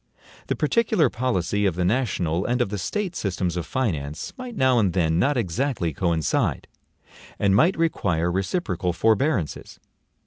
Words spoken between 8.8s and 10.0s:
forbearances.